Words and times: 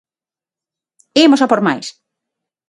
Imos 1.25 1.41
a 1.45 1.47
por 1.51 1.61
máis. 1.67 1.87